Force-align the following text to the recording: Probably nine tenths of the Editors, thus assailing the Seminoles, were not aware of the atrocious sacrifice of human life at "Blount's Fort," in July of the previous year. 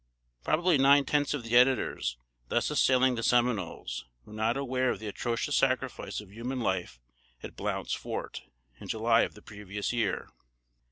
Probably 0.43 0.79
nine 0.79 1.05
tenths 1.05 1.35
of 1.35 1.43
the 1.43 1.55
Editors, 1.55 2.17
thus 2.47 2.71
assailing 2.71 3.13
the 3.13 3.21
Seminoles, 3.21 4.05
were 4.25 4.33
not 4.33 4.57
aware 4.57 4.89
of 4.89 4.97
the 4.97 5.05
atrocious 5.05 5.55
sacrifice 5.55 6.19
of 6.19 6.33
human 6.33 6.59
life 6.59 6.99
at 7.43 7.55
"Blount's 7.55 7.93
Fort," 7.93 8.41
in 8.79 8.87
July 8.87 9.21
of 9.21 9.35
the 9.35 9.43
previous 9.43 9.93
year. 9.93 10.29